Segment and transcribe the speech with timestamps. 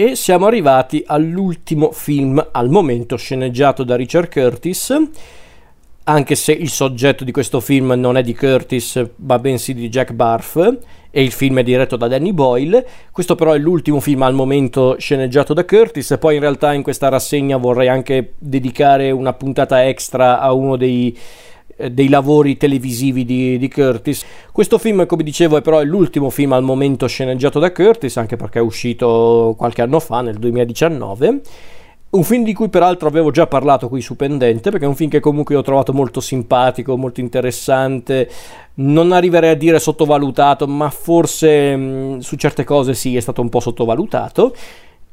[0.00, 4.98] E siamo arrivati all'ultimo film al momento sceneggiato da Richard Curtis,
[6.04, 10.12] anche se il soggetto di questo film non è di Curtis, ma bensì di Jack
[10.12, 10.78] Barth,
[11.10, 12.86] e il film è diretto da Danny Boyle.
[13.12, 17.10] Questo però è l'ultimo film al momento sceneggiato da Curtis, poi in realtà in questa
[17.10, 21.14] rassegna vorrei anche dedicare una puntata extra a uno dei
[21.80, 24.24] eh, dei lavori televisivi di, di, Curtis.
[24.52, 28.58] Questo film, come dicevo, è però l'ultimo film al momento sceneggiato da Curtis, anche perché
[28.58, 31.40] è uscito qualche anno fa, nel 2019.
[32.10, 35.10] Un film di cui peraltro avevo già parlato qui su Pendente, perché è un film
[35.10, 38.28] che comunque ho trovato molto simpatico, molto interessante,
[38.74, 43.48] non arriverei a dire sottovalutato, ma forse mh, su certe cose sì, è stato un
[43.48, 44.54] po' sottovalutato.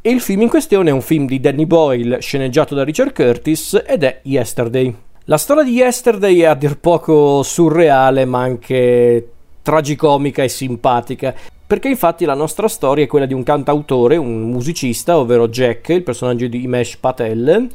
[0.02, 3.84] E il film in questione è un film di Danny Boyle, sceneggiato da Richard Curtis,
[3.86, 4.96] ed è Yesterday.
[5.30, 9.30] La storia di Yesterday è a dir poco surreale, ma anche
[9.62, 11.36] tragicomica e simpatica.
[11.68, 16.04] Perché infatti la nostra storia è quella di un cantautore, un musicista, ovvero Jack, il
[16.04, 17.68] personaggio di Imesh Patel,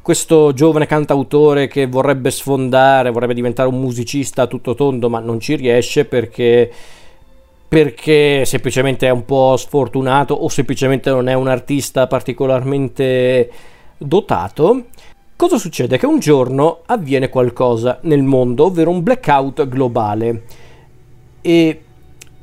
[0.00, 5.38] questo giovane cantautore che vorrebbe sfondare, vorrebbe diventare un musicista a tutto tondo, ma non
[5.40, 6.72] ci riesce perché
[7.68, 13.50] perché semplicemente è un po' sfortunato o semplicemente non è un artista particolarmente
[13.98, 14.84] dotato
[15.36, 15.98] Cosa succede?
[15.98, 20.44] Che un giorno avviene qualcosa nel mondo, ovvero un blackout globale.
[21.40, 21.82] E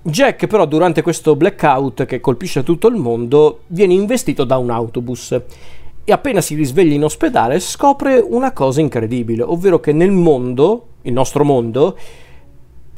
[0.01, 5.41] Jack però durante questo blackout che colpisce tutto il mondo viene investito da un autobus
[6.03, 11.13] e appena si risveglia in ospedale scopre una cosa incredibile, ovvero che nel mondo, il
[11.13, 11.97] nostro mondo,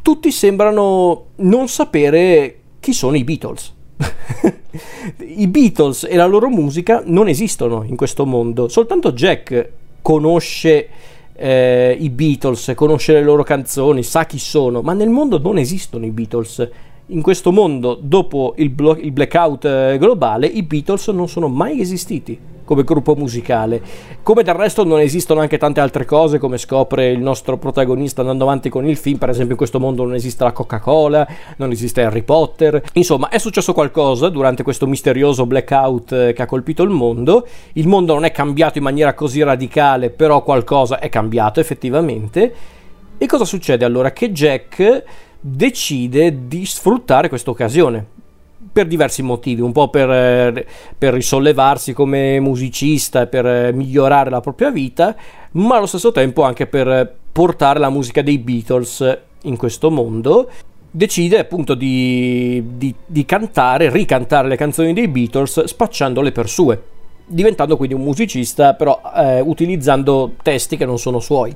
[0.02, 3.74] tutti sembrano non sapere chi sono i Beatles.
[5.20, 10.90] I Beatles e la loro musica non esistono in questo mondo, soltanto Jack conosce
[11.36, 16.06] eh, i Beatles, conosce le loro canzoni, sa chi sono, ma nel mondo non esistono
[16.06, 16.70] i Beatles.
[17.08, 21.82] In queslo mondo, dopo il, blo- il blackout eh, globale, i Beatles non sono mai
[21.82, 23.82] esistiti come gruppo musicale.
[24.24, 28.44] Come del resto non esistono anche tante altre cose, come scopre il nostro protagonista andando
[28.44, 29.18] avanti con il film.
[29.18, 31.28] Per esempio, in questo mondo non esiste la Coca-Cola,
[31.58, 32.82] non esiste Harry Potter.
[32.94, 37.48] Insomma, è successo qualcosa durante questo misterioso blackout eh, che ha colpito il mondo.
[37.74, 42.54] Il mondo non è cambiato in maniera così radicale, però qualcosa è cambiato effettivamente.
[43.18, 44.12] E cosa succede allora?
[44.12, 45.04] Che Jack
[45.40, 48.22] decide di sfruttare questa occasione
[48.72, 50.66] per diversi motivi, un po' per, eh,
[50.98, 55.16] per risollevarsi come musicista per eh, migliorare la propria vita,
[55.52, 60.50] ma allo stesso tempo anche per portare la musica dei Beatles in questo mondo.
[60.90, 66.82] Decide appunto di, di, di cantare, ricantare le canzoni dei Beatles spacciandole per sue,
[67.26, 71.56] diventando quindi un musicista però eh, utilizzando testi che non sono suoi.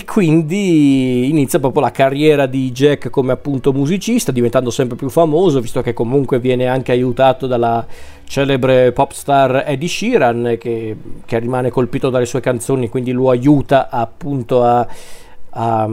[0.00, 5.60] E quindi inizia proprio la carriera di Jack come appunto musicista, diventando sempre più famoso,
[5.60, 7.86] visto che comunque viene anche aiutato dalla
[8.24, 10.96] celebre pop star Eddie Sheeran, che,
[11.26, 14.88] che rimane colpito dalle sue canzoni, quindi lo aiuta appunto a,
[15.50, 15.88] a,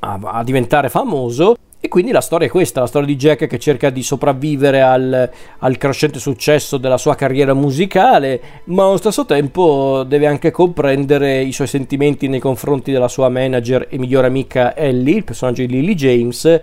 [0.00, 1.56] a, a diventare famoso.
[1.84, 5.30] E quindi la storia è questa, la storia di Jack che cerca di sopravvivere al,
[5.58, 11.52] al, crescente successo della sua carriera musicale, ma allo stesso tempo deve anche comprendere i
[11.52, 15.94] suoi sentimenti nei confronti della sua manager e migliore amica Ellie, il personaggio di Lily
[15.94, 16.60] James,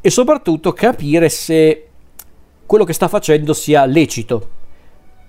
[0.00, 1.88] e soprattutto capire se
[2.64, 4.48] quello che sta facendo sia lecito.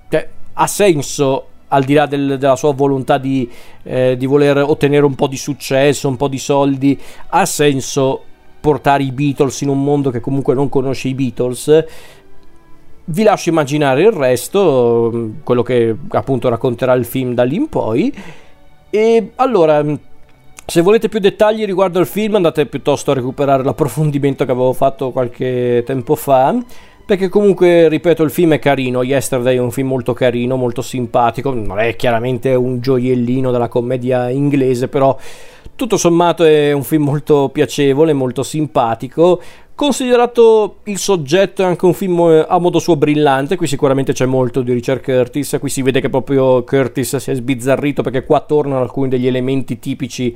[0.08, 3.52] Cioè, ha senso al di là del, della sua volontà di,
[3.84, 6.98] eh, di voler ottenere un po' di successo, un po' di soldi,
[7.28, 8.28] ha senso
[8.66, 11.86] portare i Beatles in un mondo che comunque non conosce i Beatles.
[13.06, 18.12] Vi lascio immaginare il resto, quello che appunto racconterà il film da lì in poi.
[18.90, 19.86] E allora,
[20.66, 25.12] se volete più dettagli riguardo al film, andate piuttosto a recuperare l'approfondimento che avevo fatto
[25.12, 26.58] qualche tempo fa.
[27.06, 29.04] Perché comunque, ripeto, il film è carino.
[29.04, 31.54] Yesterday è un film molto carino, molto simpatico.
[31.54, 35.16] Non è chiaramente un gioiellino della commedia inglese, però
[35.76, 39.42] tutto sommato è un film molto piacevole, molto simpatico.
[39.76, 44.26] Considerato il soggetto è anche un film eh, a modo suo brillante, qui sicuramente c'è
[44.26, 48.40] molto di Richard Curtis, qui si vede che proprio Curtis si è sbizzarrito perché qua
[48.40, 50.34] tornano alcuni degli elementi tipici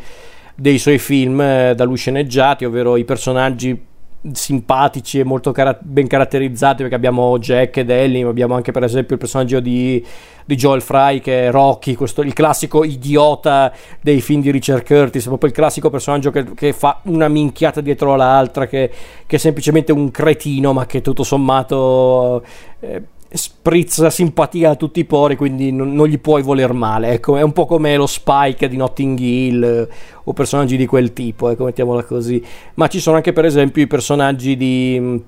[0.56, 3.88] dei suoi film eh, da lui sceneggiati, ovvero i personaggi
[4.34, 8.84] simpatici e molto car- ben caratterizzati perché abbiamo Jack ed Ellie, ma abbiamo anche per
[8.84, 10.06] esempio il personaggio di,
[10.46, 13.72] di Joel Fry che è Rocky, questo, il classico idiota
[14.02, 18.16] dei film di Richard Curtis, proprio il classico personaggio che, che fa una minchiata dietro
[18.16, 18.92] l'altra, che,
[19.26, 22.44] che, è semplicemente un cretino ma che tutto sommato...
[22.82, 27.12] Eh, sprizza simpatia a tutti i pori, quindi non, non, gli puoi voler male.
[27.12, 29.88] Ecco, è un po' come lo Spike di Notting Hill eh,
[30.24, 32.44] o personaggi di quel tipo, ecco, mettiamola così.
[32.76, 35.22] Ma ci sono anche, per esempio, i personaggi di,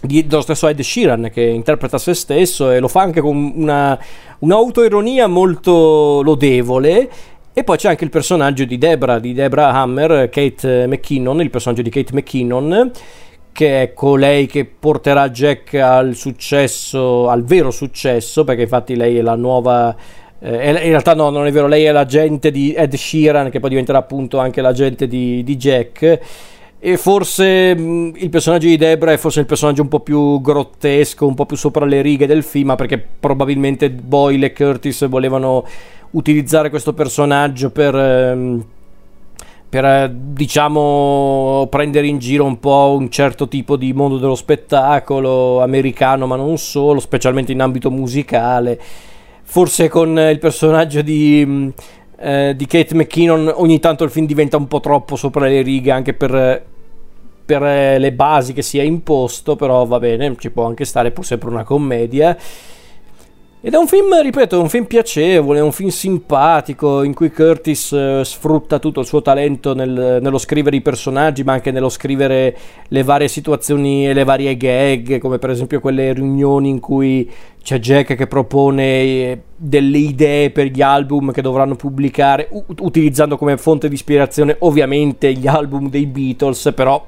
[0.00, 3.98] di, dello stesso Ed Sheeran che interpreta se stesso e lo fa anche con una,
[4.40, 7.10] un'autoironia molto lodevole
[7.52, 11.82] e poi c'è anche il personaggio di Debra, di Debra Hammer, Kate McKinnon, il personaggio
[11.82, 12.92] di Kate McKinnon,
[13.58, 19.20] che è colei che porterà Jack al successo, al vero successo, perché infatti lei è
[19.20, 19.96] la nuova...
[20.38, 23.70] Eh, in realtà no, non è vero, lei è l'agente di Ed Sheeran, che poi
[23.70, 26.20] diventerà appunto anche l'agente di, di Jack.
[26.78, 31.26] E forse mh, il personaggio di Debra è forse il personaggio un po' più grottesco,
[31.26, 35.66] un po' più sopra le righe del film, perché probabilmente Boyle e Curtis volevano
[36.10, 38.64] utilizzare questo personaggio per, ehm,
[39.68, 45.60] per eh, diciamo prendere in giro un po' un certo tipo di mondo dello spettacolo
[45.62, 48.80] americano, ma non solo, specialmente in ambito musicale.
[49.42, 51.72] Forse con il personaggio di
[52.20, 55.92] eh, di Kate McKinnon ogni tanto il film diventa un po' troppo sopra le righe
[55.92, 56.64] anche per,
[57.44, 61.24] per le basi che si è imposto, però va bene, ci può anche stare, pur
[61.24, 62.36] sempre una commedia.
[63.60, 67.32] Ed è un film, ripeto, è un film piacevole, è un film simpatico in cui
[67.32, 71.88] Curtis eh, sfrutta tutto il suo talento nel, nello scrivere i personaggi, ma anche nello
[71.88, 72.56] scrivere
[72.86, 77.28] le varie situazioni e le varie gag, come per esempio quelle riunioni in cui
[77.60, 83.36] c'è Jack che propone eh, delle idee per gli album che dovranno pubblicare, u- utilizzando
[83.36, 87.04] come fonte di ispirazione ovviamente gli album dei Beatles, però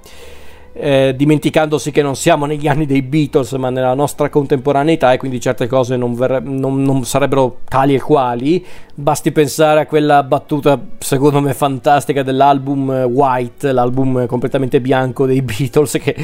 [0.73, 5.41] eh, dimenticandosi che non siamo negli anni dei Beatles ma nella nostra contemporaneità e quindi
[5.41, 8.65] certe cose non, ver- non, non, sarebbero tali e quali
[8.95, 15.99] basti pensare a quella battuta secondo me fantastica dell'album White l'album completamente bianco dei Beatles
[16.01, 16.17] che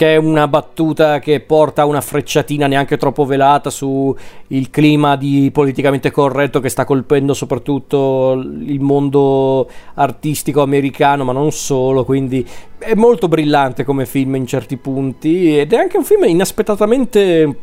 [0.00, 4.16] che è una battuta che porta una frecciatina neanche troppo velata su
[4.46, 11.52] il clima di politicamente corretto che sta colpendo soprattutto il mondo artistico americano, ma non
[11.52, 12.48] solo, quindi
[12.78, 17.56] è molto brillante come film in certi punti ed è anche un film inaspettatamente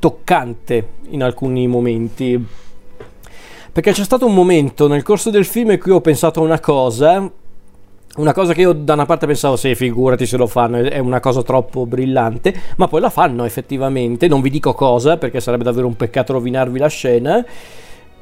[0.00, 2.44] toccante in alcuni momenti.
[3.70, 6.58] Perché c'è stato un momento nel corso del film in cui ho pensato a una
[6.58, 7.30] cosa
[8.16, 11.20] una cosa che io da una parte pensavo, sì, figurati se lo fanno, è una
[11.20, 15.86] cosa troppo brillante, ma poi la fanno effettivamente, non vi dico cosa perché sarebbe davvero
[15.86, 17.44] un peccato rovinarvi la scena.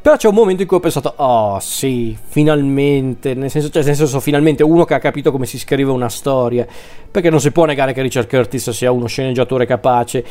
[0.02, 3.94] Però c'è un momento in cui ho pensato, oh sì, finalmente, nel senso, cioè, nel
[3.94, 6.66] senso finalmente uno che ha capito come si scrive una storia,
[7.10, 10.24] perché non si può negare che Richard Curtis sia uno sceneggiatore capace,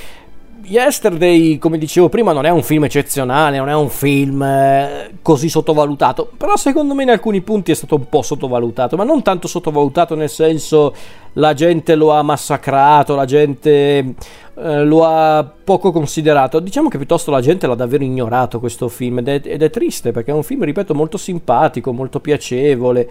[0.64, 5.50] Yesterday, come dicevo prima, non è un film eccezionale, non è un film eh, così
[5.50, 9.48] sottovalutato, però secondo me in alcuni punti è stato un po' sottovalutato, ma non tanto
[9.48, 10.94] sottovalutato nel senso
[11.34, 14.16] la gente lo ha massacrato, la gente
[14.56, 19.20] eh, lo ha poco considerato, diciamo che piuttosto la gente l'ha davvero ignorato questo film
[19.20, 23.10] ed è, ed è triste perché è un film, ripeto, molto simpatico, molto piacevole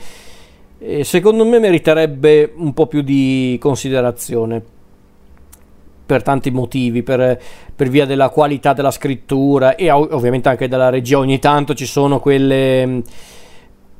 [0.78, 4.76] e secondo me meriterebbe un po' più di considerazione
[6.08, 7.38] per tanti motivi, per,
[7.76, 11.18] per, via della qualità della scrittura e ovviamente anche della regia.
[11.18, 13.02] Ogni tanto ci sono quelle,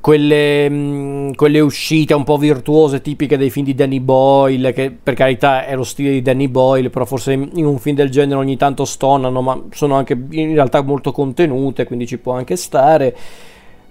[0.01, 5.67] quelle, quelle, uscite un po' virtuose tipiche dei film di Danny Boyle, che per carità
[5.67, 8.85] è lo stile di Danny Boyle, però forse in un film del genere ogni tanto
[8.85, 13.15] stonano, ma sono anche in realtà molto contenute, quindi ci può anche stare.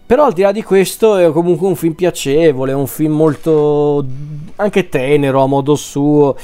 [0.05, 4.05] Però al di là di questo è comunque un film piacevole, è un film molto
[4.57, 6.35] anche tenero a modo suo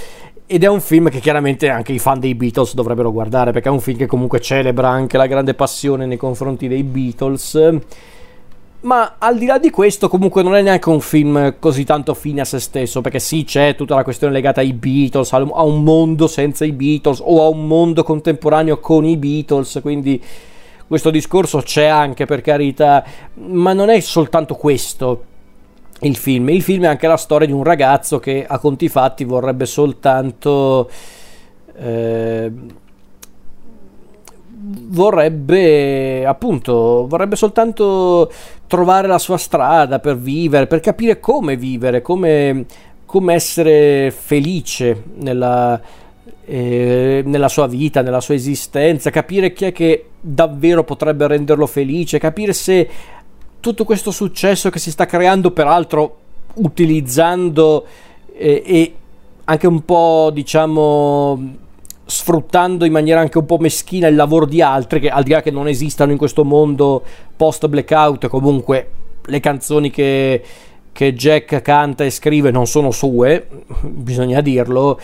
[0.47, 3.73] ed è un film che chiaramente anche i fan dei Beatles dovrebbero guardare perché è
[3.73, 7.79] un film che comunque celebra anche la grande passione nei confronti dei Beatles.
[8.81, 12.43] Ma al di là di questo, comunque non è neanche un film così tanto fine
[12.43, 16.27] a se stesso, perché sì, c'è tutta la questione legata ai Beatles, a un mondo
[16.27, 20.23] senza i Beatles o a un mondo contemporaneo con i Beatles, quindi
[20.87, 23.03] questo discorso c'è anche per carità,
[23.37, 25.25] ma non è soltanto questo
[26.01, 26.49] il film.
[26.51, 30.91] Il film è anche la storia di un ragazzo che a conti fatti vorrebbe soltanto...
[31.77, 32.53] Eh,
[34.67, 38.31] vorrebbe appunto vorrebbe soltanto
[38.67, 42.65] trovare la sua strada per vivere per capire come vivere come,
[43.05, 45.79] come essere felice nella,
[46.47, 52.19] eh, nella sua vita nella sua esistenza capire chi è che davvero potrebbe renderlo felice
[52.19, 52.89] capire se
[53.65, 56.17] tutto questo successo che si sta creando, peraltro
[56.57, 57.87] utilizzando
[58.37, 58.95] eh, e
[59.45, 61.55] anche un po', diciamo,
[62.05, 65.41] sfruttando in maniera anche un po' meschina il lavoro di altri, che al di là
[65.41, 67.03] che non esistano in questo mondo
[67.35, 68.91] post blackout, comunque
[69.25, 70.43] le canzoni che,
[70.93, 73.49] che Jack canta e scrive non sono sue,
[73.81, 75.01] bisogna dirlo.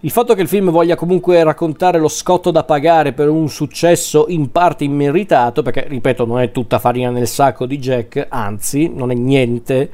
[0.00, 4.26] Il fatto che il film voglia comunque raccontare lo scotto da pagare per un successo
[4.28, 9.10] in parte immeritato, perché ripeto non è tutta farina nel sacco di Jack, anzi non
[9.10, 9.90] è niente,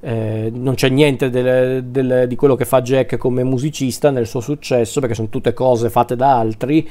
[0.00, 4.40] eh, non c'è niente del, del, di quello che fa Jack come musicista nel suo
[4.40, 6.86] successo, perché sono tutte cose fatte da altri.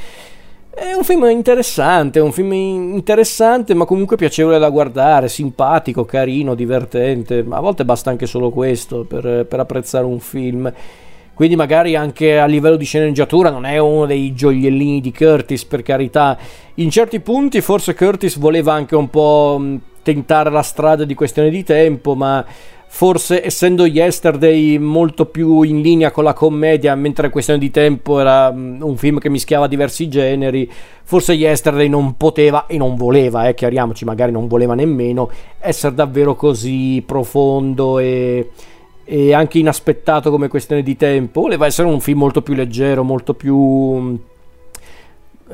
[0.70, 7.46] È un film interessante, un film interessante, ma comunque piacevole da guardare, simpatico, carino, divertente.
[7.48, 10.74] A volte basta anche solo questo per, per apprezzare un film.
[11.34, 15.82] Quindi magari anche a livello di sceneggiatura non è uno dei gioiellini di Curtis, per
[15.82, 16.38] carità.
[16.76, 19.62] In certi punti forse Curtis voleva anche un po'
[20.04, 22.46] tentare la strada di questione di tempo, ma
[22.86, 28.50] forse essendo Yesterday molto più in linea con la commedia, mentre Questione di Tempo era
[28.50, 30.70] un film che mischiava diversi generi,
[31.04, 36.36] forse Yesterday non poteva e non voleva, eh, chiariamoci, magari non voleva nemmeno essere davvero
[36.36, 38.50] così profondo e,
[39.06, 43.34] e anche inaspettato come Questione di Tempo, voleva essere un film molto più leggero, molto
[43.34, 44.20] più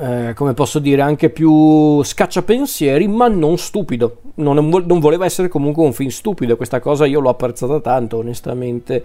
[0.00, 4.16] eh, come posso dire, anche più scacciapensieri, ma non stupido.
[4.36, 9.04] Non, non, voleva essere comunque un film stupido, questa cosa io l'ho apprezzata tanto, onestamente.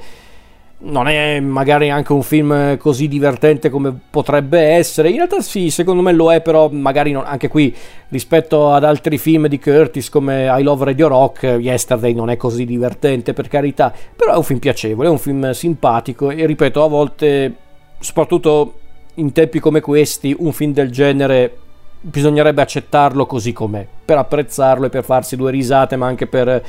[0.77, 5.09] Non è magari anche un film così divertente come potrebbe essere.
[5.09, 7.73] In realtà sì, secondo me lo è, però magari non, anche qui
[8.09, 12.65] rispetto ad altri film di Curtis come I Love Radio Rock, Yesterday non è così
[12.65, 16.87] divertente per carità, però è un film piacevole, è un film simpatico e ripeto, a
[16.87, 17.55] volte
[17.99, 18.79] soprattutto
[19.15, 21.57] in tempi come questi un film del genere
[22.01, 26.63] bisognerebbe accettarlo così com'è, per apprezzarlo e per farsi due risate, ma anche per,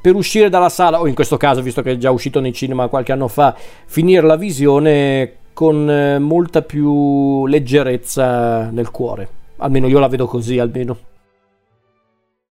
[0.00, 2.88] per uscire dalla sala, o in questo caso, visto che è già uscito nei cinema
[2.88, 3.54] qualche anno fa,
[3.86, 9.28] finire la visione con eh, molta più leggerezza nel cuore.
[9.56, 11.07] Almeno io la vedo così, almeno.